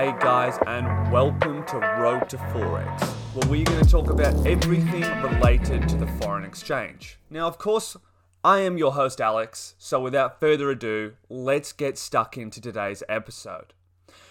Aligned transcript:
Hey 0.00 0.14
guys, 0.18 0.58
and 0.66 1.12
welcome 1.12 1.62
to 1.66 1.76
Road 1.76 2.26
to 2.30 2.38
Forex, 2.38 3.02
where 3.34 3.50
we're 3.50 3.66
going 3.66 3.84
to 3.84 3.90
talk 3.90 4.08
about 4.08 4.46
everything 4.46 5.02
related 5.20 5.86
to 5.90 5.96
the 5.96 6.06
foreign 6.06 6.42
exchange. 6.42 7.18
Now, 7.28 7.46
of 7.46 7.58
course, 7.58 7.98
I 8.42 8.60
am 8.60 8.78
your 8.78 8.92
host, 8.92 9.20
Alex, 9.20 9.74
so 9.76 10.00
without 10.00 10.40
further 10.40 10.70
ado, 10.70 11.16
let's 11.28 11.74
get 11.74 11.98
stuck 11.98 12.38
into 12.38 12.62
today's 12.62 13.02
episode. 13.10 13.74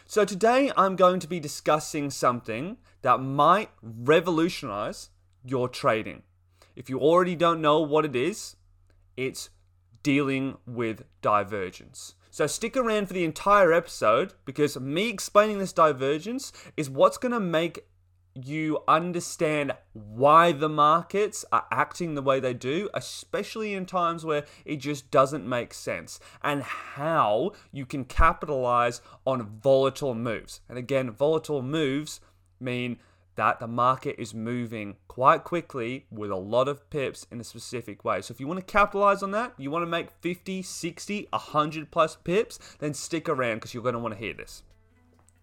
So, 0.07 0.25
today 0.25 0.71
I'm 0.75 0.95
going 0.95 1.19
to 1.19 1.27
be 1.27 1.39
discussing 1.39 2.09
something 2.09 2.77
that 3.03 3.19
might 3.19 3.69
revolutionize 3.83 5.11
your 5.45 5.69
trading. 5.69 6.23
If 6.75 6.89
you 6.89 6.99
already 6.99 7.35
don't 7.35 7.61
know 7.61 7.79
what 7.79 8.05
it 8.05 8.15
is, 8.15 8.55
it's 9.15 9.51
dealing 10.01 10.57
with 10.65 11.03
divergence. 11.21 12.15
So 12.31 12.47
stick 12.47 12.77
around 12.77 13.07
for 13.07 13.13
the 13.13 13.23
entire 13.23 13.73
episode 13.73 14.33
because 14.45 14.79
me 14.79 15.09
explaining 15.09 15.57
this 15.57 15.73
divergence 15.73 16.53
is 16.77 16.89
what's 16.89 17.17
going 17.17 17.31
to 17.31 17.39
make 17.39 17.85
you 18.35 18.79
understand 18.87 19.73
why 19.93 20.51
the 20.51 20.69
markets 20.69 21.43
are 21.51 21.65
acting 21.71 22.13
the 22.13 22.21
way 22.21 22.39
they 22.39 22.53
do, 22.53 22.89
especially 22.93 23.73
in 23.73 23.85
times 23.85 24.23
where 24.23 24.45
it 24.63 24.77
just 24.77 25.09
doesn't 25.11 25.47
make 25.47 25.73
sense, 25.73 26.19
and 26.43 26.63
how 26.63 27.51
you 27.71 27.85
can 27.85 28.05
capitalize 28.05 29.01
on 29.25 29.59
volatile 29.61 30.15
moves. 30.15 30.61
And 30.69 30.77
again, 30.77 31.11
volatile 31.11 31.61
moves 31.61 32.21
mean 32.59 32.99
that 33.39 33.61
the 33.61 33.67
market 33.67 34.17
is 34.19 34.33
moving 34.33 34.97
quite 35.07 35.45
quickly 35.45 36.05
with 36.11 36.29
a 36.29 36.35
lot 36.35 36.67
of 36.67 36.89
pips 36.89 37.25
in 37.31 37.39
a 37.39 37.43
specific 37.45 38.03
way. 38.03 38.21
So 38.21 38.33
if 38.33 38.39
you 38.41 38.47
want 38.47 38.59
to 38.59 38.65
capitalize 38.65 39.23
on 39.23 39.31
that, 39.31 39.53
you 39.57 39.71
want 39.71 39.83
to 39.83 39.89
make 39.89 40.11
50, 40.19 40.61
60, 40.61 41.29
100 41.31 41.89
plus 41.89 42.17
pips, 42.17 42.59
then 42.79 42.93
stick 42.93 43.29
around 43.29 43.55
because 43.55 43.73
you're 43.73 43.81
going 43.81 43.93
to 43.93 43.99
want 43.99 44.13
to 44.13 44.19
hear 44.19 44.33
this. 44.33 44.63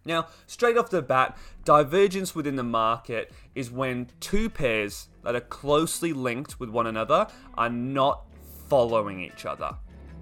Now, 0.05 0.27
straight 0.45 0.77
off 0.77 0.91
the 0.91 1.01
bat, 1.01 1.39
divergence 1.65 2.35
within 2.35 2.55
the 2.55 2.61
market 2.61 3.31
is 3.55 3.71
when 3.71 4.11
two 4.19 4.47
pairs 4.47 5.07
that 5.23 5.33
are 5.33 5.41
closely 5.41 6.13
linked 6.13 6.59
with 6.59 6.69
one 6.69 6.85
another 6.85 7.25
are 7.57 7.67
not 7.67 8.27
following 8.69 9.21
each 9.21 9.43
other. 9.43 9.75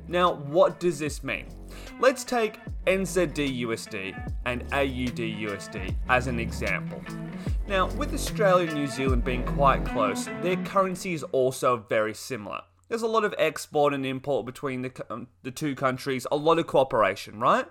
Now, 0.07 0.33
what 0.33 0.79
does 0.79 0.99
this 0.99 1.23
mean? 1.23 1.47
Let's 1.99 2.23
take 2.23 2.59
NZD 2.85 3.61
USD 3.61 4.31
and 4.45 4.61
AUD 4.71 5.17
USD 5.17 5.95
as 6.09 6.27
an 6.27 6.39
example. 6.39 7.01
Now, 7.67 7.87
with 7.91 8.13
Australia 8.13 8.67
and 8.67 8.75
New 8.75 8.87
Zealand 8.87 9.23
being 9.23 9.43
quite 9.43 9.83
close, 9.85 10.25
their 10.41 10.57
currency 10.57 11.13
is 11.13 11.23
also 11.23 11.85
very 11.89 12.13
similar. 12.13 12.61
There's 12.87 13.01
a 13.01 13.07
lot 13.07 13.23
of 13.23 13.33
export 13.39 13.93
and 13.93 14.05
import 14.05 14.45
between 14.45 14.83
the, 14.83 15.05
um, 15.09 15.27
the 15.41 15.49
two 15.49 15.73
countries, 15.73 16.27
a 16.31 16.35
lot 16.35 16.59
of 16.59 16.67
cooperation, 16.67 17.39
right? 17.39 17.65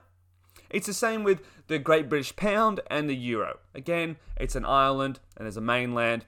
It's 0.70 0.88
the 0.88 0.94
same 0.94 1.22
with 1.22 1.40
the 1.68 1.78
Great 1.78 2.08
British 2.08 2.34
Pound 2.34 2.80
and 2.90 3.08
the 3.08 3.14
Euro. 3.14 3.58
Again, 3.74 4.16
it's 4.36 4.56
an 4.56 4.64
island 4.64 5.20
and 5.36 5.46
there's 5.46 5.56
a 5.56 5.60
mainland, 5.60 6.26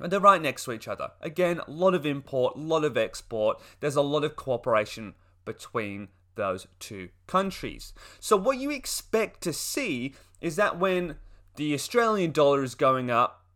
and 0.00 0.10
they're 0.10 0.20
right 0.20 0.40
next 0.40 0.64
to 0.64 0.72
each 0.72 0.88
other. 0.88 1.10
Again, 1.20 1.60
a 1.66 1.70
lot 1.70 1.94
of 1.94 2.06
import, 2.06 2.56
a 2.56 2.60
lot 2.60 2.84
of 2.84 2.96
export. 2.96 3.60
There's 3.80 3.96
a 3.96 4.02
lot 4.02 4.24
of 4.24 4.36
cooperation 4.36 5.14
between 5.46 6.08
those 6.34 6.66
two 6.78 7.08
countries. 7.26 7.94
So, 8.20 8.36
what 8.36 8.58
you 8.58 8.70
expect 8.70 9.40
to 9.42 9.54
see 9.54 10.14
is 10.42 10.56
that 10.56 10.78
when 10.78 11.16
the 11.56 11.72
Australian 11.72 12.32
dollar 12.32 12.62
is 12.62 12.74
going 12.74 13.10
up, 13.10 13.46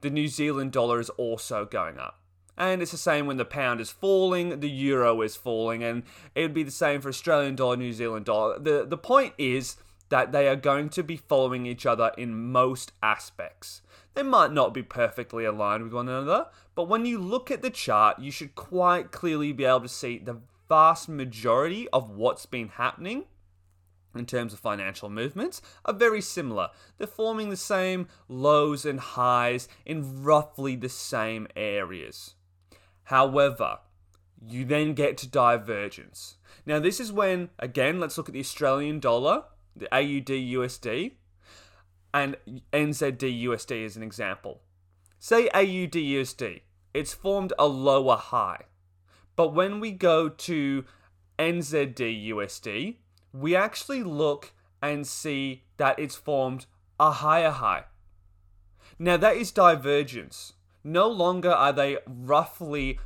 the 0.00 0.10
New 0.10 0.28
Zealand 0.28 0.70
dollar 0.70 1.00
is 1.00 1.10
also 1.10 1.64
going 1.64 1.98
up. 1.98 2.20
And 2.56 2.82
it's 2.82 2.90
the 2.90 2.96
same 2.96 3.26
when 3.26 3.36
the 3.36 3.44
pound 3.44 3.80
is 3.80 3.90
falling, 3.90 4.60
the 4.60 4.70
euro 4.70 5.20
is 5.22 5.36
falling, 5.36 5.82
and 5.84 6.02
it 6.34 6.42
would 6.42 6.54
be 6.54 6.64
the 6.64 6.70
same 6.70 7.00
for 7.00 7.08
Australian 7.08 7.54
dollar, 7.54 7.76
New 7.76 7.92
Zealand 7.92 8.24
dollar. 8.24 8.58
The, 8.58 8.84
the 8.84 8.98
point 8.98 9.34
is 9.38 9.76
that 10.08 10.32
they 10.32 10.48
are 10.48 10.56
going 10.56 10.88
to 10.88 11.02
be 11.02 11.16
following 11.16 11.66
each 11.66 11.86
other 11.86 12.12
in 12.16 12.50
most 12.50 12.92
aspects. 13.02 13.82
They 14.14 14.22
might 14.24 14.52
not 14.52 14.74
be 14.74 14.82
perfectly 14.82 15.44
aligned 15.44 15.84
with 15.84 15.92
one 15.92 16.08
another, 16.08 16.46
but 16.74 16.88
when 16.88 17.06
you 17.06 17.18
look 17.18 17.50
at 17.50 17.62
the 17.62 17.70
chart, 17.70 18.18
you 18.18 18.32
should 18.32 18.56
quite 18.56 19.12
clearly 19.12 19.52
be 19.52 19.64
able 19.64 19.82
to 19.82 19.88
see 19.88 20.18
the 20.18 20.38
vast 20.68 21.08
majority 21.08 21.88
of 21.92 22.10
what's 22.10 22.46
been 22.46 22.68
happening 22.68 23.24
in 24.14 24.26
terms 24.26 24.52
of 24.52 24.58
financial 24.58 25.08
movements 25.08 25.62
are 25.84 25.94
very 25.94 26.20
similar. 26.20 26.68
They're 26.96 27.06
forming 27.06 27.50
the 27.50 27.56
same 27.56 28.08
lows 28.28 28.84
and 28.84 29.00
highs 29.00 29.68
in 29.84 30.22
roughly 30.22 30.76
the 30.76 30.88
same 30.88 31.46
areas. 31.56 32.34
However, 33.04 33.78
you 34.46 34.64
then 34.64 34.94
get 34.94 35.16
to 35.18 35.26
divergence. 35.28 36.36
Now, 36.66 36.78
this 36.78 37.00
is 37.00 37.12
when, 37.12 37.50
again, 37.58 38.00
let's 38.00 38.18
look 38.18 38.28
at 38.28 38.34
the 38.34 38.40
Australian 38.40 39.00
dollar, 39.00 39.44
the 39.74 39.92
AUD 39.94 40.26
USD, 40.26 41.12
and 42.12 42.36
NZD 42.72 43.44
USD 43.44 43.84
as 43.84 43.96
an 43.96 44.02
example. 44.02 44.60
Say 45.18 45.48
AUD 45.48 45.92
USD, 45.92 46.62
it's 46.94 47.12
formed 47.12 47.52
a 47.58 47.66
lower 47.66 48.16
high. 48.16 48.64
But 49.38 49.54
when 49.54 49.78
we 49.78 49.92
go 49.92 50.28
to 50.28 50.84
NZD 51.38 52.26
USD, 52.30 52.96
we 53.32 53.54
actually 53.54 54.02
look 54.02 54.52
and 54.82 55.06
see 55.06 55.62
that 55.76 55.96
it's 55.96 56.16
formed 56.16 56.66
a 56.98 57.12
higher 57.12 57.52
high. 57.52 57.84
Now, 58.98 59.16
that 59.16 59.36
is 59.36 59.52
divergence. 59.52 60.54
No 60.82 61.06
longer 61.06 61.52
are 61.52 61.72
they 61.72 61.98
roughly 62.04 62.98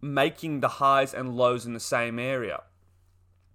making 0.00 0.58
the 0.58 0.82
highs 0.82 1.14
and 1.14 1.36
lows 1.36 1.64
in 1.64 1.72
the 1.72 1.78
same 1.78 2.18
area. 2.18 2.64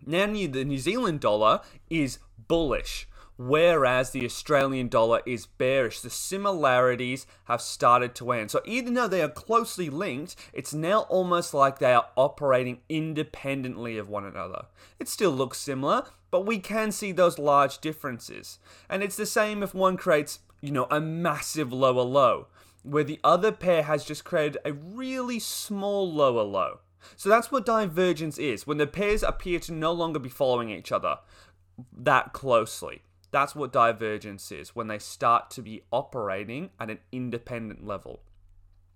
Now, 0.05 0.27
the 0.27 0.63
New 0.63 0.79
Zealand 0.79 1.19
dollar 1.19 1.59
is 1.89 2.19
bullish, 2.47 3.09
whereas 3.47 4.11
the 4.11 4.23
Australian 4.23 4.87
dollar 4.87 5.21
is 5.25 5.47
bearish. 5.47 6.01
The 6.01 6.11
similarities 6.11 7.25
have 7.45 7.61
started 7.61 8.13
to 8.15 8.31
end. 8.31 8.51
So, 8.51 8.61
even 8.65 8.93
though 8.93 9.07
they 9.07 9.21
are 9.21 9.29
closely 9.29 9.89
linked, 9.89 10.35
it's 10.53 10.73
now 10.73 11.01
almost 11.01 11.53
like 11.53 11.79
they 11.79 11.93
are 11.93 12.07
operating 12.15 12.81
independently 12.87 13.97
of 13.97 14.09
one 14.09 14.25
another. 14.25 14.65
It 14.99 15.09
still 15.09 15.31
looks 15.31 15.57
similar, 15.57 16.03
but 16.29 16.45
we 16.45 16.59
can 16.59 16.91
see 16.91 17.11
those 17.11 17.39
large 17.39 17.79
differences. 17.79 18.59
And 18.87 19.01
it's 19.01 19.17
the 19.17 19.25
same 19.25 19.63
if 19.63 19.73
one 19.73 19.97
creates, 19.97 20.39
you 20.61 20.71
know, 20.71 20.87
a 20.91 21.01
massive 21.01 21.73
lower 21.73 22.03
low, 22.03 22.47
where 22.83 23.03
the 23.03 23.19
other 23.23 23.51
pair 23.51 23.83
has 23.83 24.05
just 24.05 24.23
created 24.23 24.59
a 24.63 24.73
really 24.73 25.39
small 25.39 26.11
lower 26.11 26.43
low. 26.43 26.79
So 27.15 27.29
that's 27.29 27.51
what 27.51 27.65
divergence 27.65 28.37
is, 28.37 28.67
when 28.67 28.77
the 28.77 28.85
pairs 28.85 29.23
appear 29.23 29.59
to 29.61 29.73
no 29.73 29.91
longer 29.91 30.19
be 30.19 30.29
following 30.29 30.69
each 30.69 30.91
other 30.91 31.17
that 31.97 32.33
closely. 32.33 33.01
That's 33.31 33.55
what 33.55 33.71
divergence 33.71 34.51
is, 34.51 34.75
when 34.75 34.87
they 34.87 34.99
start 34.99 35.49
to 35.51 35.61
be 35.61 35.83
operating 35.91 36.69
at 36.79 36.89
an 36.89 36.99
independent 37.11 37.85
level. 37.85 38.21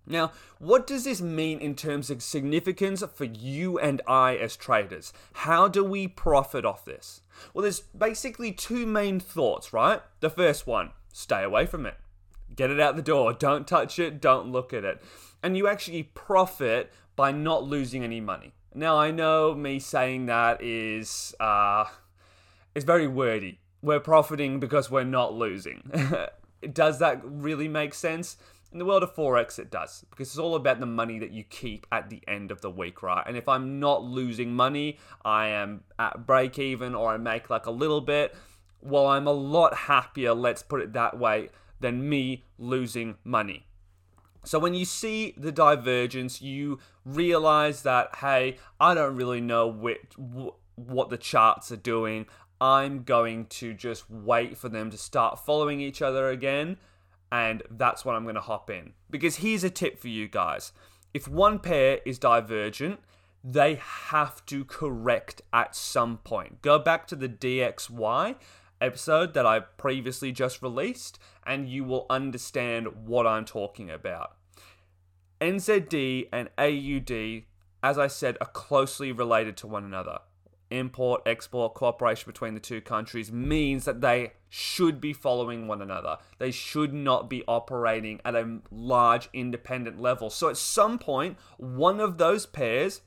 Now, 0.06 0.30
what 0.58 0.86
does 0.86 1.04
this 1.04 1.20
mean 1.20 1.58
in 1.58 1.74
terms 1.74 2.10
of 2.10 2.22
significance 2.22 3.02
for 3.14 3.24
you 3.24 3.78
and 3.78 4.00
I 4.06 4.36
as 4.36 4.56
traders? 4.56 5.12
How 5.32 5.66
do 5.66 5.82
we 5.82 6.06
profit 6.06 6.64
off 6.64 6.84
this? 6.84 7.22
Well, 7.52 7.62
there's 7.62 7.80
basically 7.80 8.52
two 8.52 8.86
main 8.86 9.18
thoughts, 9.18 9.72
right? 9.72 10.00
The 10.20 10.30
first 10.30 10.66
one 10.66 10.92
stay 11.12 11.42
away 11.42 11.66
from 11.66 11.86
it, 11.86 11.96
get 12.54 12.70
it 12.70 12.78
out 12.78 12.94
the 12.94 13.02
door, 13.02 13.32
don't 13.32 13.66
touch 13.66 13.98
it, 13.98 14.20
don't 14.20 14.52
look 14.52 14.72
at 14.72 14.84
it. 14.84 15.02
And 15.42 15.56
you 15.56 15.66
actually 15.66 16.04
profit 16.04 16.92
by 17.16 17.32
not 17.32 17.64
losing 17.64 18.04
any 18.04 18.20
money. 18.20 18.52
Now, 18.74 18.98
I 18.98 19.10
know 19.10 19.54
me 19.54 19.78
saying 19.80 20.26
that 20.26 20.62
is, 20.62 21.34
uh, 21.40 21.86
it's 22.74 22.84
very 22.84 23.08
wordy. 23.08 23.58
We're 23.82 24.00
profiting 24.00 24.60
because 24.60 24.90
we're 24.90 25.04
not 25.04 25.34
losing. 25.34 25.90
Does 26.72 26.98
that 26.98 27.20
really 27.24 27.68
make 27.68 27.94
sense? 27.94 28.36
In 28.72 28.78
the 28.78 28.84
world 28.84 29.02
of 29.02 29.14
Forex, 29.14 29.58
it 29.58 29.70
does, 29.70 30.04
because 30.10 30.28
it's 30.28 30.38
all 30.38 30.56
about 30.56 30.80
the 30.80 30.86
money 30.86 31.18
that 31.20 31.30
you 31.30 31.44
keep 31.44 31.86
at 31.92 32.10
the 32.10 32.20
end 32.26 32.50
of 32.50 32.60
the 32.60 32.70
week, 32.70 33.02
right? 33.02 33.22
And 33.24 33.36
if 33.36 33.48
I'm 33.48 33.78
not 33.78 34.02
losing 34.02 34.52
money, 34.52 34.98
I 35.24 35.48
am 35.48 35.84
at 35.98 36.26
break 36.26 36.58
even 36.58 36.94
or 36.94 37.10
I 37.10 37.16
make 37.16 37.48
like 37.48 37.66
a 37.66 37.70
little 37.70 38.00
bit, 38.00 38.34
well, 38.82 39.06
I'm 39.06 39.26
a 39.26 39.32
lot 39.32 39.74
happier, 39.74 40.34
let's 40.34 40.62
put 40.62 40.80
it 40.80 40.92
that 40.94 41.18
way, 41.18 41.50
than 41.80 42.08
me 42.08 42.44
losing 42.58 43.16
money. 43.24 43.66
So 44.44 44.58
when 44.58 44.74
you 44.74 44.84
see 44.84 45.34
the 45.36 45.52
divergence, 45.52 46.40
you 46.40 46.78
realize 47.04 47.82
that, 47.82 48.16
hey, 48.16 48.58
I 48.78 48.94
don't 48.94 49.16
really 49.16 49.40
know 49.40 49.66
which, 49.66 50.02
what 50.76 51.10
the 51.10 51.16
charts 51.16 51.72
are 51.72 51.76
doing. 51.76 52.26
I'm 52.60 53.02
going 53.02 53.46
to 53.46 53.74
just 53.74 54.10
wait 54.10 54.56
for 54.56 54.68
them 54.68 54.90
to 54.90 54.98
start 54.98 55.44
following 55.44 55.80
each 55.80 56.00
other 56.00 56.28
again 56.28 56.78
and 57.30 57.62
that's 57.70 58.04
when 58.04 58.14
I'm 58.14 58.22
going 58.22 58.36
to 58.36 58.40
hop 58.40 58.70
in. 58.70 58.92
Because 59.10 59.36
here's 59.36 59.64
a 59.64 59.70
tip 59.70 59.98
for 59.98 60.08
you 60.08 60.28
guys 60.28 60.72
if 61.14 61.26
one 61.26 61.58
pair 61.58 62.00
is 62.04 62.18
divergent, 62.18 63.00
they 63.42 63.76
have 63.76 64.44
to 64.46 64.64
correct 64.64 65.42
at 65.52 65.74
some 65.74 66.18
point. 66.18 66.62
Go 66.62 66.78
back 66.78 67.06
to 67.08 67.16
the 67.16 67.28
DXY 67.28 68.36
episode 68.80 69.34
that 69.34 69.46
I 69.46 69.60
previously 69.60 70.32
just 70.32 70.62
released, 70.62 71.18
and 71.46 71.68
you 71.68 71.84
will 71.84 72.06
understand 72.10 73.06
what 73.06 73.26
I'm 73.26 73.44
talking 73.44 73.90
about. 73.90 74.36
NZD 75.40 76.28
and 76.32 76.48
AUD, 76.58 77.44
as 77.82 77.98
I 77.98 78.08
said, 78.08 78.36
are 78.40 78.48
closely 78.48 79.12
related 79.12 79.56
to 79.58 79.66
one 79.66 79.84
another. 79.84 80.18
Import 80.70 81.22
export 81.26 81.74
cooperation 81.74 82.30
between 82.30 82.54
the 82.54 82.60
two 82.60 82.80
countries 82.80 83.30
means 83.30 83.84
that 83.84 84.00
they 84.00 84.32
should 84.48 85.00
be 85.00 85.12
following 85.12 85.68
one 85.68 85.82
another. 85.82 86.18
They 86.38 86.50
should 86.50 86.92
not 86.92 87.30
be 87.30 87.44
operating 87.46 88.20
at 88.24 88.34
a 88.34 88.58
large 88.70 89.28
independent 89.32 90.00
level. 90.00 90.30
So 90.30 90.48
at 90.48 90.56
some 90.56 90.98
point, 90.98 91.36
one 91.56 92.00
of 92.00 92.18
those 92.18 92.46
pairs 92.46 93.02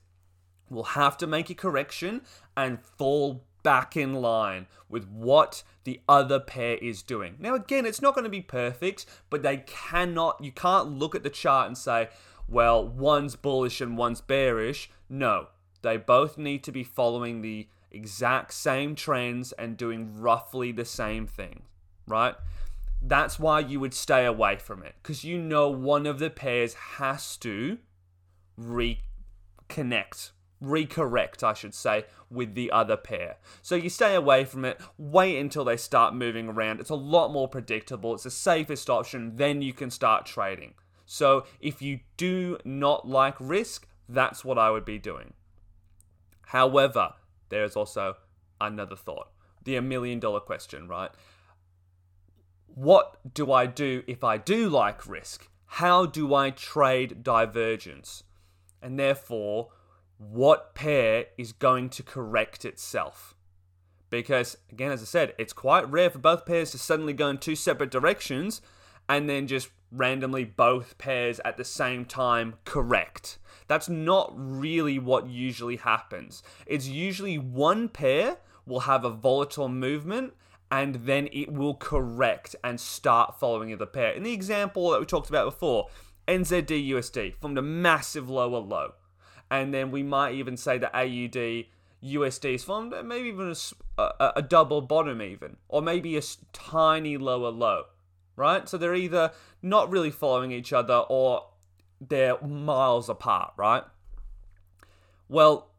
will 0.70 0.84
have 0.84 1.18
to 1.18 1.28
make 1.28 1.50
a 1.50 1.56
correction 1.56 2.22
and 2.56 2.82
fall 2.82 3.46
back 3.64 3.98
in 3.98 4.14
line 4.14 4.68
with 4.88 5.08
what 5.10 5.64
the 5.84 6.02
other 6.08 6.40
pair 6.40 6.76
is 6.78 7.04
doing. 7.04 7.36
Now, 7.40 7.56
again, 7.56 7.86
it's 7.86 8.02
not 8.02 8.14
going 8.14 8.24
to 8.24 8.30
be 8.30 8.42
perfect, 8.42 9.06
but 9.30 9.44
they 9.44 9.58
cannot, 9.66 10.44
you 10.44 10.52
can't 10.52 10.92
look 10.92 11.16
at 11.16 11.24
the 11.24 11.30
chart 11.30 11.68
and 11.68 11.78
say, 11.78 12.10
well, 12.48 12.88
one's 12.88 13.36
bullish 13.36 13.82
and 13.82 13.98
one's 13.98 14.22
bearish. 14.22 14.90
No, 15.10 15.48
they 15.82 15.98
both 15.98 16.38
need 16.38 16.64
to 16.64 16.72
be 16.72 16.84
following 16.84 17.42
the 17.42 17.68
exact 17.92 18.54
same 18.54 18.96
trends 18.96 19.52
and 19.54 19.78
doing 19.78 20.20
roughly 20.20 20.72
the 20.72 20.86
same 20.86 21.26
thing, 21.26 21.64
right? 22.08 22.36
That's 23.02 23.40
why 23.40 23.60
you 23.62 23.80
would 23.80 23.94
stay 23.94 24.26
away 24.26 24.58
from 24.58 24.84
it 24.84 24.96
because 25.02 25.24
you 25.24 25.38
know 25.38 25.70
one 25.70 26.06
of 26.06 26.20
the 26.20 26.30
pairs 26.30 26.74
has 26.74 27.38
to 27.38 27.78
reconnect 28.60 30.32
recorrect, 30.64 31.44
I 31.44 31.54
should 31.54 31.74
say, 31.74 32.06
with 32.30 32.56
the 32.56 32.72
other 32.72 32.98
pair. 32.98 33.38
So 33.62 33.76
you 33.76 33.90
stay 33.90 34.16
away 34.16 34.46
from 34.46 34.66
it, 34.66 34.80
wait 34.98 35.40
until 35.40 35.64
they 35.64 35.78
start 35.78 36.14
moving 36.14 36.50
around. 36.50 36.80
It's 36.80 36.90
a 36.90 36.96
lot 36.96 37.32
more 37.32 37.48
predictable, 37.48 38.14
it's 38.14 38.24
the 38.24 38.32
safest 38.32 38.90
option, 38.90 39.36
then 39.36 39.62
you 39.62 39.74
can 39.74 39.90
start 39.90 40.26
trading. 40.26 40.74
So 41.06 41.46
if 41.60 41.82
you 41.82 42.02
do 42.18 42.58
not 42.64 43.08
like 43.08 43.36
risk, 43.40 43.88
that's 44.08 44.44
what 44.46 44.58
I 44.58 44.70
would 44.70 44.86
be 44.86 45.00
doing. 45.00 45.34
However, 46.50 47.14
there 47.50 47.64
is 47.64 47.76
also 47.76 48.16
another 48.60 48.96
thought 48.96 49.30
the 49.64 49.76
a 49.76 49.82
million 49.84 50.20
dollar 50.20 50.40
question, 50.40 50.88
right? 50.88 51.12
What 52.66 53.20
do 53.36 53.52
I 53.52 53.68
do 53.68 54.04
if 54.08 54.24
I 54.24 54.38
do 54.38 54.68
like 54.68 55.08
risk? 55.08 55.48
How 55.66 56.08
do 56.08 56.34
I 56.34 56.50
trade 56.50 57.24
divergence? 57.24 58.24
And 58.82 58.98
therefore, 58.98 59.70
what 60.18 60.74
pair 60.74 61.26
is 61.38 61.52
going 61.52 61.90
to 61.90 62.04
correct 62.04 62.66
itself. 62.66 63.36
Because, 64.10 64.58
again, 64.72 64.92
as 64.92 65.04
I 65.04 65.06
said, 65.06 65.36
it's 65.38 65.54
quite 65.54 65.88
rare 65.92 66.10
for 66.10 66.18
both 66.18 66.48
pairs 66.48 66.72
to 66.72 66.80
suddenly 66.80 67.14
go 67.14 67.28
in 67.28 67.38
two 67.38 67.56
separate 67.56 67.92
directions 67.92 68.62
and 69.08 69.30
then 69.30 69.46
just 69.46 69.70
randomly 69.92 70.46
both 70.46 70.98
pairs 70.98 71.40
at 71.46 71.58
the 71.58 71.64
same 71.64 72.06
time 72.06 72.56
correct. 72.66 73.38
That's 73.68 73.90
not 73.90 74.34
really 74.36 75.00
what 75.00 75.28
usually 75.28 75.78
happens. 75.78 76.44
It's 76.66 76.88
usually 76.88 77.38
one 77.38 77.90
pair 77.90 78.38
will 78.66 78.82
have 78.82 79.04
a 79.04 79.10
volatile 79.10 79.70
movement 79.70 80.34
and 80.72 80.96
then 80.96 81.28
it 81.32 81.52
will 81.52 81.76
correct 81.76 82.56
and 82.64 82.80
start 82.80 83.40
following 83.40 83.70
the 83.70 83.76
other 83.76 83.86
pair. 83.86 84.12
In 84.12 84.24
the 84.24 84.34
example 84.34 84.92
that 84.92 85.00
we 85.00 85.06
talked 85.06 85.30
about 85.30 85.46
before, 85.46 85.88
NZD 86.28 86.90
USD 86.90 87.36
formed 87.36 87.58
a 87.58 87.64
massive 87.64 88.30
lower 88.30 88.60
low 88.60 88.94
and 89.52 89.74
then 89.74 89.92
we 89.92 90.04
might 90.04 90.36
even 90.36 90.58
say 90.58 90.78
that 90.78 90.94
AUD 90.94 91.66
USD 92.04 92.56
is 92.56 92.64
formed, 92.64 92.94
maybe 93.04 93.30
even 93.30 93.54
a, 93.98 94.02
a, 94.02 94.34
a 94.38 94.42
double 94.42 94.82
bottom, 94.82 95.22
even, 95.22 95.58
or 95.68 95.82
maybe 95.82 96.18
a 96.18 96.22
tiny 96.54 97.18
lower 97.18 97.50
low, 97.50 97.86
right? 98.40 98.68
So 98.68 98.78
they're 98.78 98.96
either 98.96 99.32
not 99.62 99.92
really 99.92 100.12
following 100.12 100.52
each 100.52 100.74
other 100.74 101.04
or 101.10 101.44
they're 102.02 102.42
miles 102.42 103.10
apart, 103.10 103.54
right? 103.58 103.84
Well, 105.28 105.72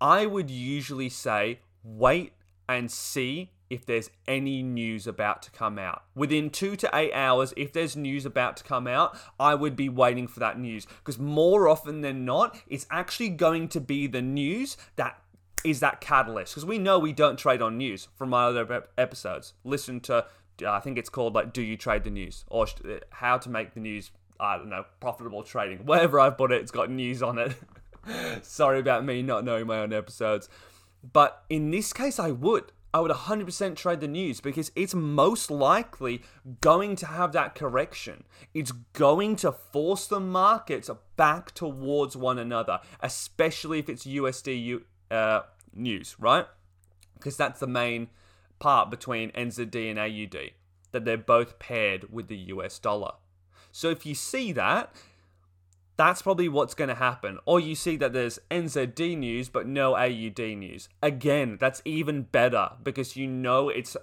I 0.00 0.26
would 0.26 0.50
usually 0.50 1.08
say 1.08 1.60
wait 1.82 2.32
and 2.68 2.90
see 2.90 3.52
if 3.70 3.84
there's 3.84 4.10
any 4.26 4.62
news 4.62 5.06
about 5.06 5.42
to 5.42 5.50
come 5.50 5.78
out. 5.78 6.02
Within 6.14 6.50
two 6.50 6.74
to 6.76 6.90
eight 6.94 7.12
hours, 7.12 7.52
if 7.56 7.72
there's 7.72 7.96
news 7.96 8.24
about 8.24 8.56
to 8.58 8.64
come 8.64 8.86
out, 8.86 9.16
I 9.38 9.54
would 9.54 9.76
be 9.76 9.88
waiting 9.88 10.26
for 10.26 10.40
that 10.40 10.58
news 10.58 10.86
because 10.86 11.18
more 11.18 11.68
often 11.68 12.00
than 12.00 12.24
not, 12.24 12.58
it's 12.66 12.86
actually 12.90 13.30
going 13.30 13.68
to 13.68 13.80
be 13.80 14.06
the 14.06 14.22
news 14.22 14.76
that 14.96 15.20
is 15.64 15.80
that 15.80 16.00
catalyst 16.00 16.54
because 16.54 16.64
we 16.64 16.78
know 16.78 16.98
we 16.98 17.12
don't 17.12 17.36
trade 17.36 17.60
on 17.60 17.76
news 17.76 18.08
from 18.14 18.30
my 18.30 18.44
other 18.44 18.84
episodes. 18.96 19.54
Listen 19.64 20.00
to, 20.00 20.24
I 20.66 20.80
think 20.80 20.98
it's 20.98 21.08
called 21.08 21.34
like, 21.34 21.52
Do 21.52 21.62
You 21.62 21.76
Trade 21.76 22.04
the 22.04 22.10
News 22.10 22.44
or 22.48 22.66
uh, 22.66 22.98
How 23.10 23.38
to 23.38 23.48
Make 23.48 23.74
the 23.74 23.80
News, 23.80 24.10
I 24.40 24.56
don't 24.56 24.68
know, 24.68 24.84
Profitable 25.00 25.42
Trading. 25.42 25.86
Wherever 25.86 26.18
I've 26.20 26.36
put 26.36 26.52
it, 26.52 26.60
it's 26.60 26.70
got 26.70 26.90
news 26.90 27.22
on 27.22 27.38
it. 27.38 27.54
Sorry 28.42 28.78
about 28.78 29.04
me 29.04 29.22
not 29.22 29.44
knowing 29.44 29.66
my 29.66 29.78
own 29.78 29.92
episodes. 29.92 30.48
But 31.12 31.44
in 31.48 31.70
this 31.70 31.92
case, 31.92 32.18
I 32.18 32.30
would. 32.30 32.72
I 32.92 33.00
would 33.00 33.10
100% 33.10 33.76
trade 33.76 34.00
the 34.00 34.08
news 34.08 34.40
because 34.40 34.72
it's 34.74 34.94
most 34.94 35.50
likely 35.50 36.22
going 36.62 36.96
to 36.96 37.06
have 37.06 37.32
that 37.32 37.54
correction. 37.54 38.24
It's 38.54 38.72
going 38.72 39.36
to 39.36 39.52
force 39.52 40.06
the 40.06 40.20
markets 40.20 40.88
back 41.16 41.52
towards 41.52 42.16
one 42.16 42.38
another, 42.38 42.80
especially 43.00 43.78
if 43.78 43.90
it's 43.90 44.06
USD 44.06 44.82
uh, 45.10 45.40
news, 45.74 46.16
right? 46.18 46.46
Because 47.14 47.36
that's 47.36 47.60
the 47.60 47.66
main 47.66 48.08
part 48.58 48.90
between 48.90 49.30
NZD 49.32 49.90
and 49.90 49.98
AUD, 49.98 50.50
that 50.92 51.04
they're 51.04 51.16
both 51.16 51.58
paired 51.58 52.12
with 52.12 52.28
the 52.28 52.36
US 52.36 52.78
dollar. 52.78 53.12
So 53.72 53.90
if 53.90 54.06
you 54.06 54.14
see 54.14 54.52
that, 54.52 54.94
that's 55.96 56.22
probably 56.22 56.48
what's 56.48 56.74
going 56.74 56.88
to 56.88 56.94
happen. 56.94 57.38
Or 57.44 57.58
you 57.58 57.74
see 57.74 57.96
that 57.96 58.12
there's 58.12 58.38
NZD 58.50 59.18
news 59.18 59.48
but 59.48 59.66
no 59.66 59.96
AUD 59.96 60.38
news. 60.38 60.88
Again, 61.02 61.58
that's 61.60 61.82
even 61.84 62.22
better 62.22 62.70
because 62.82 63.16
you 63.16 63.26
know 63.26 63.68
it's 63.68 63.96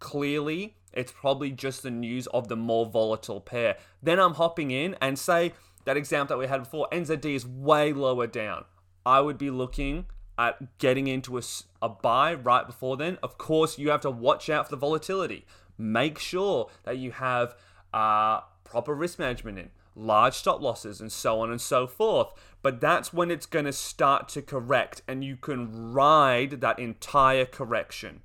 clearly 0.00 0.76
it's 0.92 1.12
probably 1.12 1.50
just 1.50 1.82
the 1.82 1.90
news 1.90 2.26
of 2.28 2.48
the 2.48 2.56
more 2.56 2.86
volatile 2.86 3.40
pair. 3.40 3.76
Then 4.02 4.18
I'm 4.18 4.34
hopping 4.34 4.70
in 4.70 4.96
and 5.00 5.18
say 5.18 5.52
that 5.84 5.96
example 5.96 6.36
that 6.36 6.40
we 6.40 6.48
had 6.48 6.64
before, 6.64 6.88
NZD 6.92 7.34
is 7.34 7.46
way 7.46 7.92
lower 7.92 8.26
down. 8.26 8.64
I 9.04 9.20
would 9.20 9.38
be 9.38 9.50
looking 9.50 10.06
at 10.38 10.78
getting 10.78 11.06
into 11.06 11.38
a, 11.38 11.42
a 11.80 11.88
buy 11.88 12.34
right 12.34 12.66
before 12.66 12.96
then. 12.96 13.18
Of 13.22 13.38
course, 13.38 13.78
you 13.78 13.90
have 13.90 14.00
to 14.02 14.10
watch 14.10 14.48
out 14.48 14.66
for 14.66 14.70
the 14.70 14.80
volatility. 14.80 15.46
Make 15.78 16.18
sure 16.18 16.70
that 16.84 16.98
you 16.98 17.12
have 17.12 17.54
uh, 17.92 18.40
proper 18.64 18.94
risk 18.94 19.18
management 19.18 19.58
in 19.58 19.70
large 19.94 20.34
stop 20.34 20.60
losses, 20.60 21.00
and 21.00 21.12
so 21.12 21.40
on 21.40 21.50
and 21.50 21.60
so 21.60 21.86
forth. 21.86 22.32
But 22.62 22.80
that's 22.80 23.12
when 23.12 23.30
it's 23.30 23.46
going 23.46 23.64
to 23.64 23.72
start 23.72 24.28
to 24.30 24.42
correct, 24.42 25.02
and 25.06 25.24
you 25.24 25.36
can 25.36 25.92
ride 25.92 26.60
that 26.60 26.78
entire 26.78 27.44
correction. 27.44 28.22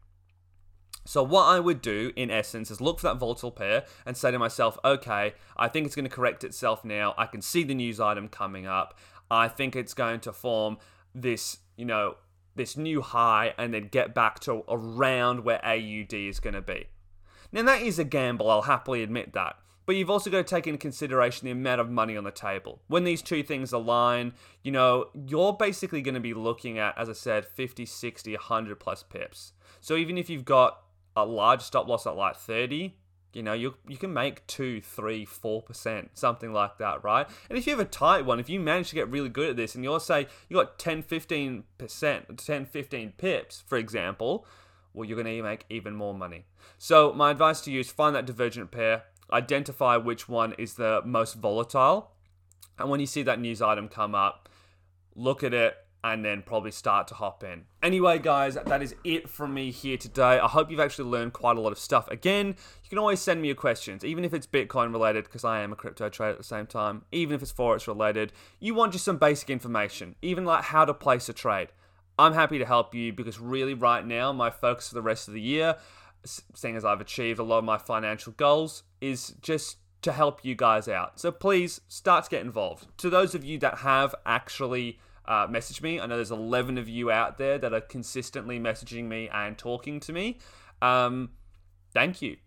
So, 1.06 1.24
what 1.24 1.44
I 1.44 1.60
would 1.60 1.82
do 1.82 2.12
in 2.16 2.30
essence 2.30 2.70
is 2.70 2.82
look 2.82 3.00
for 3.00 3.08
that 3.08 3.18
volatile 3.18 3.52
pair 3.52 3.86
and 4.06 4.18
say 4.18 4.30
to 4.32 4.40
myself, 4.40 4.78
okay, 4.84 5.34
I 5.56 5.70
think 5.70 5.86
it's 5.86 5.96
going 5.96 6.08
to 6.08 6.14
correct 6.14 6.44
itself 6.44 6.84
now. 6.84 7.14
I 7.18 7.26
can 7.28 7.42
see 7.42 7.64
the 7.64 7.74
news 7.74 8.00
item 8.00 8.28
coming 8.28 8.68
up. 8.68 8.98
I 9.32 9.48
think 9.48 9.76
it's 9.76 9.94
going 9.94 10.20
to 10.22 10.34
form 10.34 10.78
this, 11.16 11.60
you 11.78 11.86
know, 11.86 12.16
this 12.56 12.76
new 12.76 13.02
high 13.02 13.54
and 13.58 13.74
then 13.74 13.88
get 13.88 14.14
back 14.14 14.40
to 14.42 14.64
around 14.68 15.46
where 15.46 15.64
AUD 15.64 16.14
is 16.14 16.42
going 16.42 16.56
to 16.56 16.62
be. 16.62 16.88
Now, 17.52 17.64
that 17.64 17.82
is 17.82 17.98
a 17.98 18.04
gamble, 18.04 18.50
I'll 18.50 18.64
happily 18.64 19.04
admit 19.04 19.32
that. 19.34 19.56
But 19.86 19.96
you've 19.96 20.10
also 20.10 20.30
got 20.30 20.46
to 20.46 20.56
take 20.56 20.68
into 20.68 20.78
consideration 20.78 21.46
the 21.46 21.52
amount 21.52 21.80
of 21.80 21.90
money 21.90 22.18
on 22.18 22.26
the 22.26 22.32
table. 22.32 22.82
When 22.88 23.06
these 23.06 23.22
two 23.22 23.42
things 23.42 23.72
align, 23.72 24.34
you 24.62 24.72
know, 24.74 25.06
you're 25.14 25.54
basically 25.54 26.02
going 26.02 26.16
to 26.16 26.20
be 26.20 26.34
looking 26.34 26.78
at, 26.78 26.98
as 26.98 27.08
I 27.08 27.14
said, 27.14 27.46
50, 27.46 27.86
60, 27.86 28.34
100 28.34 28.80
plus 28.82 29.04
pips. 29.04 29.54
So 29.80 29.96
even 29.96 30.18
if 30.18 30.30
you've 30.30 30.44
got 30.44 30.82
a 31.16 31.26
large 31.26 31.62
stop 31.62 31.88
loss 31.88 32.06
at 32.06 32.18
like 32.18 32.36
30, 32.36 32.98
you 33.34 33.44
know, 33.44 33.54
you 33.54 33.76
you 33.88 33.98
can 33.98 34.14
make 34.14 34.46
two, 34.48 34.82
three, 34.82 35.26
four 35.26 35.62
percent, 35.62 36.12
something 36.14 36.54
like 36.54 36.78
that, 36.78 37.04
right? 37.04 37.28
And 37.50 37.58
if 37.58 37.68
you 37.68 37.72
have 37.72 37.80
a 37.80 37.90
tight 37.90 38.26
one, 38.26 38.40
if 38.40 38.50
you 38.50 38.60
manage 38.60 38.90
to 38.90 38.96
get 38.96 39.10
really 39.10 39.30
good 39.30 39.50
at 39.50 39.56
this 39.58 39.76
and 39.76 39.84
you're 39.84 40.00
say 40.00 40.28
you 40.50 40.58
got 40.58 40.80
10, 40.80 41.04
15 41.04 41.64
percent, 41.78 42.38
10, 42.38 42.66
15 42.66 43.14
pips, 43.18 43.64
for 43.68 43.78
example, 43.78 44.46
well, 44.94 45.08
you're 45.08 45.22
going 45.22 45.38
to 45.38 45.44
make 45.44 45.66
even 45.70 45.96
more 45.96 46.14
money. 46.14 46.46
So 46.78 47.14
my 47.14 47.32
advice 47.32 47.62
to 47.62 47.72
you 47.72 47.82
is 47.82 47.92
find 47.92 48.16
that 48.16 48.26
divergent 48.26 48.72
pair, 48.72 49.04
identify 49.32 49.98
which 49.98 50.28
one 50.28 50.54
is 50.54 50.74
the 50.74 51.02
most 51.06 51.36
volatile. 51.36 52.12
And 52.80 52.90
when 52.90 53.00
you 53.00 53.06
see 53.06 53.24
that 53.24 53.40
news 53.40 53.62
item 53.62 53.90
come 53.90 54.16
up, 54.16 54.50
look 55.16 55.44
at 55.44 55.54
it 55.54 55.76
and 56.14 56.24
then 56.24 56.42
probably 56.42 56.72
start 56.72 57.08
to 57.08 57.14
hop 57.16 57.44
in. 57.44 57.66
Anyway, 57.82 58.20
guys, 58.20 58.56
that 58.56 58.82
is 58.82 58.96
it 59.04 59.30
from 59.30 59.54
me 59.54 59.72
here 59.72 59.98
today. 59.98 60.40
I 60.40 60.48
hope 60.48 60.70
you've 60.70 60.80
actually 60.80 61.10
learned 61.10 61.34
quite 61.34 61.58
a 61.58 61.62
lot 61.62 61.72
of 61.72 61.80
stuff. 61.80 62.08
Again, 62.10 62.48
you 62.48 62.90
can 62.90 62.98
always 62.98 63.20
send 63.20 63.42
me 63.42 63.48
your 63.48 63.56
questions, 63.56 64.04
even 64.04 64.24
if 64.24 64.34
it's 64.34 64.48
Bitcoin 64.48 64.92
related, 64.92 65.26
because 65.26 65.44
I 65.44 65.62
am 65.62 65.74
a 65.74 65.76
crypto 65.76 66.10
trader 66.10 66.32
at 66.32 66.38
the 66.38 66.44
same 66.44 66.66
time, 66.66 67.04
even 67.12 67.36
if 67.36 67.42
it's 67.42 67.54
Forex 67.54 67.88
related. 67.88 68.34
You 68.60 68.74
want 68.74 68.94
just 68.94 69.06
some 69.06 69.18
basic 69.18 69.50
information, 69.50 70.16
even 70.22 70.46
like 70.46 70.66
how 70.66 70.86
to 70.86 70.94
place 70.94 71.30
a 71.30 71.34
trade. 71.34 71.70
I'm 72.20 72.34
happy 72.34 72.58
to 72.58 72.66
help 72.66 72.96
you 72.96 73.14
because 73.14 73.40
really, 73.40 73.74
right 73.74 74.06
now, 74.06 74.34
my 74.34 74.50
focus 74.50 74.90
for 74.90 74.96
the 74.96 75.02
rest 75.02 75.28
of 75.28 75.34
the 75.34 75.42
year 75.42 75.76
seeing 76.54 76.76
as 76.76 76.86
I've 76.86 77.02
achieved 77.02 77.40
a 77.40 77.44
lot 77.44 77.60
of 77.60 77.64
my 77.64 77.78
financial 77.78 78.34
goals, 78.34 78.84
is 79.02 79.34
just 79.42 79.78
to 80.02 80.12
help 80.12 80.44
you 80.44 80.56
guys 80.56 80.88
out. 80.88 81.20
So 81.20 81.32
please 81.32 81.82
start 81.88 82.26
to 82.26 82.30
get 82.30 82.42
involved. 82.42 82.88
To 83.00 83.10
those 83.10 83.36
of 83.36 83.44
you 83.44 83.58
that 83.60 83.80
have 83.80 84.14
actually 84.26 85.00
uh, 85.28 85.48
message 85.50 85.82
me. 85.82 86.00
I 86.00 86.06
know 86.06 86.16
there's 86.16 86.32
11 86.32 86.78
of 86.78 86.88
you 86.88 87.12
out 87.12 87.38
there 87.38 87.58
that 87.58 87.74
are 87.74 87.82
consistently 87.82 88.60
messaging 88.60 89.06
me 89.06 89.30
and 89.30 89.58
talking 89.58 90.00
to 90.02 90.14
me. 90.14 90.40
Um, 90.82 91.32
thank 91.94 92.22
you. 92.22 92.38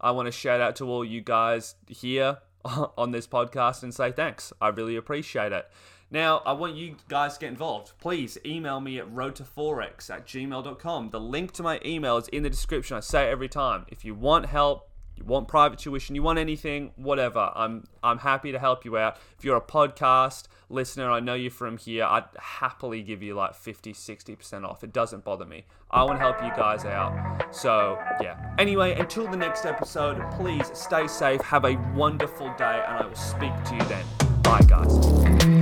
I 0.00 0.10
want 0.10 0.26
to 0.26 0.32
shout 0.32 0.60
out 0.60 0.76
to 0.76 0.90
all 0.90 1.04
you 1.04 1.20
guys 1.20 1.76
here 1.88 2.38
on 2.64 3.12
this 3.12 3.26
podcast 3.26 3.82
and 3.82 3.94
say 3.94 4.12
thanks. 4.12 4.52
I 4.60 4.68
really 4.68 4.96
appreciate 4.96 5.52
it. 5.52 5.66
Now, 6.10 6.42
I 6.46 6.52
want 6.52 6.76
you 6.76 6.96
guys 7.08 7.34
to 7.34 7.40
get 7.40 7.48
involved. 7.48 7.92
Please 7.98 8.38
email 8.46 8.80
me 8.80 8.98
at 8.98 9.12
roadtoforex 9.12 10.08
at 10.08 10.26
gmail.com. 10.26 11.10
The 11.10 11.20
link 11.20 11.52
to 11.52 11.62
my 11.64 11.80
email 11.84 12.16
is 12.16 12.28
in 12.28 12.44
the 12.44 12.50
description. 12.50 12.96
I 12.96 13.00
say 13.00 13.26
it 13.26 13.30
every 13.30 13.48
time. 13.48 13.86
If 13.88 14.04
you 14.04 14.14
want 14.14 14.46
help, 14.46 14.88
you 15.16 15.24
want 15.24 15.48
private 15.48 15.78
tuition, 15.78 16.14
you 16.14 16.22
want 16.22 16.38
anything, 16.38 16.92
whatever, 16.96 17.50
I'm 17.54 17.84
I'm 18.02 18.18
happy 18.18 18.52
to 18.52 18.58
help 18.58 18.84
you 18.84 18.96
out. 18.98 19.18
If 19.38 19.44
you're 19.44 19.56
a 19.56 19.60
podcast 19.60 20.44
listener, 20.68 21.10
I 21.10 21.20
know 21.20 21.34
you're 21.34 21.50
from 21.50 21.78
here, 21.78 22.04
I'd 22.04 22.24
happily 22.38 23.02
give 23.02 23.22
you 23.22 23.34
like 23.34 23.54
50, 23.54 23.92
60% 23.92 24.64
off. 24.64 24.84
It 24.84 24.92
doesn't 24.92 25.24
bother 25.24 25.44
me. 25.44 25.64
I 25.90 26.02
want 26.04 26.18
to 26.18 26.20
help 26.20 26.42
you 26.42 26.50
guys 26.56 26.84
out. 26.84 27.54
So, 27.54 27.98
yeah. 28.20 28.54
Anyway, 28.58 28.98
until 28.98 29.28
the 29.28 29.36
next 29.36 29.64
episode, 29.64 30.22
please 30.32 30.70
stay 30.74 31.06
safe, 31.06 31.40
have 31.42 31.64
a 31.64 31.76
wonderful 31.94 32.52
day, 32.58 32.84
and 32.86 32.98
I 32.98 33.06
will 33.06 33.14
speak 33.14 33.52
to 33.64 33.74
you 33.74 33.82
then. 33.82 34.04
Bye, 34.42 34.62
guys. 34.66 35.55